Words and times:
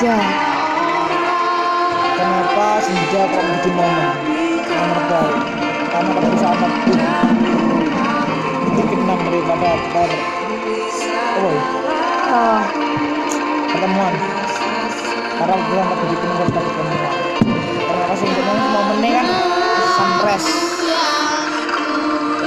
Senja. 0.00 0.16
Kenapa 2.16 2.80
senja 2.80 3.20
kok 3.20 3.42
menjadi 3.44 3.70
momen? 3.76 4.08
Baik. 5.12 5.40
Karena 5.92 6.10
kalau 6.16 6.30
bisa 6.32 6.46
amat 6.56 6.72
itu 8.64 8.82
kenang 8.96 9.20
daripada 9.28 9.70
per 9.92 10.10
oh, 11.44 11.58
Oh, 12.32 12.60
pertemuan. 13.76 14.14
Karena 15.36 15.54
bulan 15.68 15.84
tak 15.84 15.96
begitu 16.00 16.24
daripada 16.32 16.60
pertemuan. 16.64 17.12
Karena 17.84 18.04
kasih 18.08 18.24
untuk 18.24 18.44
momen 18.48 18.68
momennya 18.72 19.10
kan 19.20 19.26
sunrise, 20.00 20.48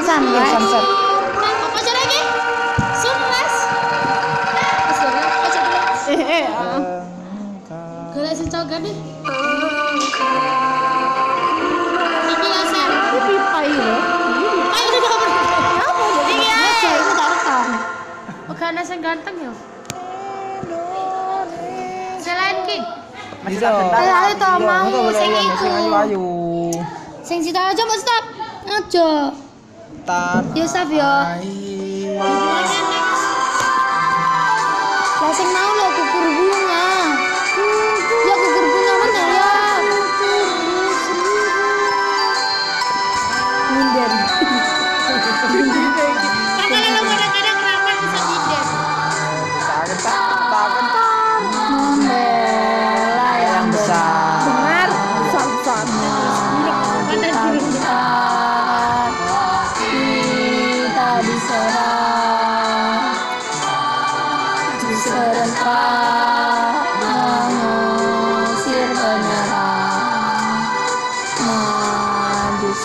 sunrise. 0.00 0.48
sunset. 0.48 1.03
Cogan 8.74 8.90
deh. 8.90 8.98
Iki 12.26 12.48
ya 12.50 12.62
Sam. 12.74 12.90
Ini 12.90 13.18
pipa 13.22 13.60
ini 13.70 13.90
udah 14.98 16.38
ya. 16.42 16.58
Itu 16.82 17.12
tak 17.14 17.28
rekam. 17.30 17.66
Oke, 18.50 18.64
ana 18.66 18.82
sing 18.82 18.98
ganteng 18.98 19.36
ya. 19.38 19.54
Selain 22.18 22.66
King. 22.66 22.82
Bisa. 23.46 23.70
Ayo, 23.94 24.10
Iya, 24.34 24.58
mau, 24.58 24.90
sing 25.14 25.30
iya, 25.30 25.42
iku. 25.54 25.70
sing 27.22 27.38
aja 27.46 27.82
mbak 27.86 27.98
stop. 28.02 28.24
Aja. 28.74 29.30
Tan. 30.02 30.42
Yo 30.58 30.66
stop 30.66 30.90
yo. 30.90 31.06
air. 31.38 32.18
Lah 35.22 35.30
sing 35.30 35.46
mau 35.54 35.70
lo 35.78 35.86
kukur 35.94 36.33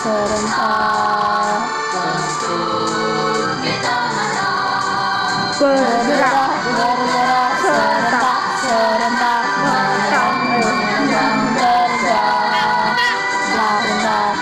serentak 0.00 1.60
bergerak 5.60 6.52
bergerak 6.72 7.52
serentak 7.60 8.40
serentak 8.64 9.44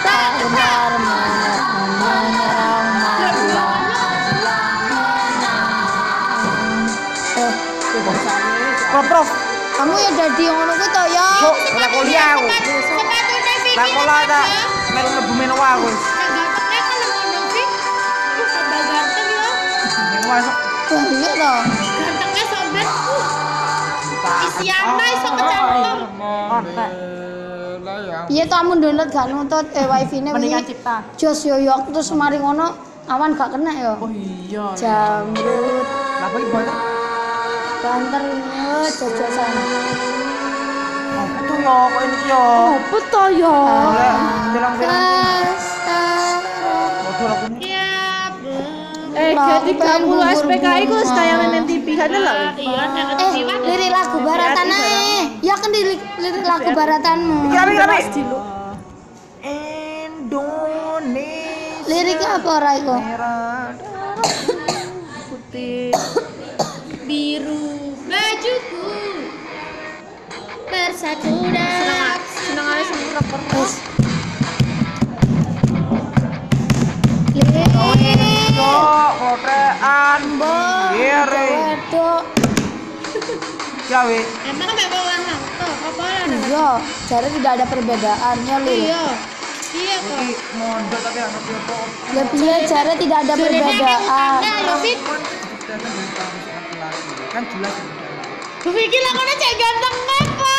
tak 0.07 0.31
benar 0.39 0.93
menyerang 1.03 2.87
majulah 3.03 3.83
eh 7.35 7.55
Prof, 8.95 9.05
prof. 9.11 9.29
kamu 9.75 9.95
ya 9.99 10.11
jadi 10.23 10.45
ngono 10.55 10.73
kuwi 10.79 10.87
to 10.87 11.03
ya 11.11 11.29
Kok 11.43 11.57
kuliah 11.99 12.35
aku. 12.39 12.47
Lah 13.79 13.87
sekolah 13.87 14.19
meron 14.95 15.13
na 15.13 15.23
buminawa 15.27 15.67
ako. 15.77 15.89
Iya 28.29 28.45
amun 28.61 28.85
download 28.85 29.09
gak 29.09 29.33
nonton 29.33 29.65
eh 29.73 29.89
wifi 29.89 30.21
nya 30.21 30.37
ini 30.37 30.53
Jos 31.17 31.49
yo 31.49 31.57
yo 31.57 31.73
terus 31.89 32.13
mari 32.13 32.37
ngono 32.37 32.77
awan 33.09 33.33
gak 33.33 33.57
kena 33.57 33.73
yo. 33.73 33.93
Oh 34.05 34.11
iya. 34.13 34.77
Jamrut. 34.77 35.87
Tapi 36.21 36.41
boleh. 36.53 36.77
Banter 37.81 38.23
ini 38.29 38.91
sana. 39.33 39.63
Oh 41.17 41.27
itu 41.41 41.55
loh. 41.65 41.89
Yo. 42.29 42.45
apa 42.77 42.99
to. 43.09 43.25
Iya, 47.59 47.91
Bu. 48.39 48.53
Eh, 49.19 49.33
jadi 49.35 49.51
aku 49.59 49.71
pengen 49.81 50.03
30 50.05 50.07
bubur 50.07 50.29
SPKI 50.31 50.83
ku 50.87 50.95
bunga. 50.95 51.17
tayangan 51.17 51.49
yang 51.51 51.67
TV 51.67 51.87
kan 51.97 52.11
lah. 52.13 52.37
Iya, 52.55 52.83
nek 52.87 53.05
eh 53.19 53.31
ketiwan. 53.33 53.59
lirik 53.67 53.91
lagu 53.91 54.19
baratan 54.23 54.69
ae 54.71 55.19
ya 55.43 55.55
kan 55.59 55.71
lirik 55.73 56.01
lirik 56.19 56.45
lagu 56.45 56.71
baratanmu 56.71 57.39
Kami 57.51 57.73
kami. 57.75 57.99
dulu. 58.15 58.39
Indonesia. 60.07 61.89
lirik 61.89 62.21
apa 62.23 62.49
ora 62.53 62.71
iku. 62.79 62.95
Putih. 65.29 65.91
biru 67.09 67.97
bajuku 68.05 68.85
bersatu 70.69 71.38
Gawe. 83.89 84.21
emang 84.45 84.69
kan 84.69 86.29
iya. 86.29 86.69
Jadi 87.09 87.29
tidak 87.41 87.53
ada 87.57 87.65
perbedaannya 87.65 88.57
lil 88.69 88.85
iya. 88.85 89.05
Iya 89.69 89.97
kok 90.01 90.21
mondok 90.57 91.01
tapi 91.05 91.21
apa. 91.25 91.77
ya 92.41 92.57
jare 92.65 92.93
tidak 92.97 93.19
ada 93.25 93.35
perbedaan. 93.37 94.41
Kan 97.29 97.43
jelas. 97.53 97.75
Vicky 98.69 98.99
lah 99.01 99.13
kono 99.17 99.33
cek 99.33 99.53
ganteng 99.57 99.97
apa 100.05 100.53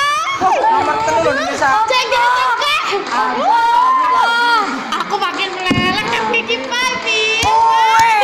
Nomor 0.58 0.98
telu 1.06 1.20
lho 1.22 1.32
Indonesia. 1.38 1.70
cek 1.86 2.06
ganteng 2.10 2.54
kan 2.58 2.90
Wah, 3.38 4.66
aku 5.06 5.16
makin 5.22 5.50
meleleh 5.54 6.06
kan 6.10 6.24
Vicky 6.34 6.58
Papi 6.66 7.46
Woi. 7.46 8.18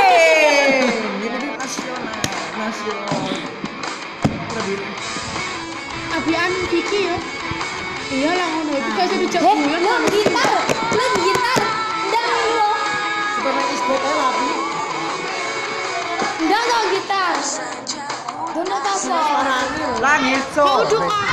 Ini 1.22 1.38
di 1.38 1.50
nasional. 1.54 2.18
Nasional. 2.58 2.65
Lebih. 2.65 2.65
Abian 6.16 6.52
Vicky 6.72 7.00
ya. 7.12 7.18
Iya 8.06 8.32
lah 8.38 8.48
ngono. 8.54 8.72
Itu 8.78 8.90
kayak 8.96 9.10
jadi 9.12 9.26
cek 9.34 9.42
eh 9.42 9.56
bulan 9.66 9.82
lo 9.82 9.96
gitar 10.14 10.52
lo 10.94 11.06
gitar 11.26 11.62
ndang 12.06 12.34
lo 12.56 12.70
Superman 13.36 13.66
is 13.74 13.82
lah. 13.90 14.34
ndang 16.46 16.66
lo 16.70 16.80
gitar 16.94 17.36
dono 18.56 18.76
apa 18.80 19.60
Lagi 20.00 20.34
so. 20.56 20.64
kau 20.64 20.82
duka 20.88 21.24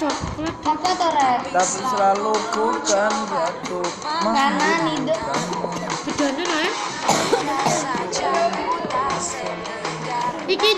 coklat 0.00 0.56
apa 0.64 0.90
to 0.96 1.08
rek 1.12 1.40
Tapi 1.52 1.78
selalu 1.92 2.32
bukan 2.56 3.12
jatuh. 3.28 3.88
karena 4.24 4.70
nide 4.88 5.16
bedanya 6.08 6.44
lah 6.48 6.70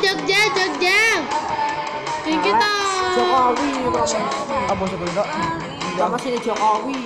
Jogja, 0.03 0.41
Jogja. 0.53 1.01
Iki 2.27 2.53
ta. 2.53 2.73
Jokowi, 3.15 3.71
Apa 4.67 4.85
sebenarnya? 4.87 5.25
sama 5.93 6.17
sini 6.19 6.39
Jokowi. 6.41 7.01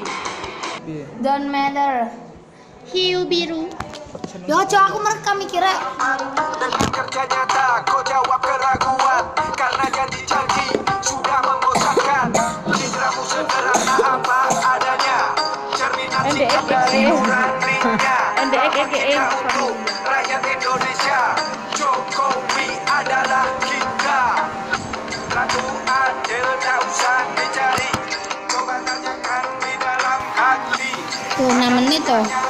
Piye? 0.87 1.03
don't 1.19 1.51
matter 1.51 2.07
Hiu 2.87 3.27
biru. 3.27 3.67
yo 4.47 4.63
coba 4.63 4.87
aku 4.87 4.99
merekam 5.03 5.35
mikirnya 5.37 5.75
Dengan 6.55 6.87
kerja 6.95 7.23
nyata 7.27 7.67
kau 7.83 7.99
jawab 8.07 8.39
keraguan 8.39 9.25
Karena 9.59 9.86
진짜. 32.07 32.46